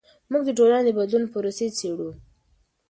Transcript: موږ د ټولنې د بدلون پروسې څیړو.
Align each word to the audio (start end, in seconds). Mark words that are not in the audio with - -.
موږ 0.31 0.41
د 0.45 0.49
ټولنې 0.57 0.83
د 0.85 0.89
بدلون 0.97 1.23
پروسې 1.33 1.67
څیړو. 1.77 2.09